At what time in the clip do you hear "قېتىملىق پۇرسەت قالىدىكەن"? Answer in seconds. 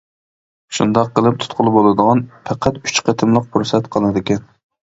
3.11-4.45